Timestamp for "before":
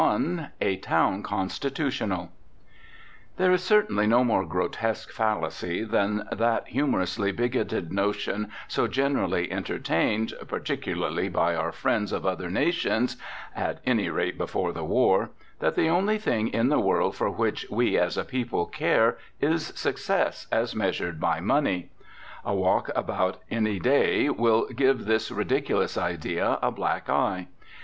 14.39-14.73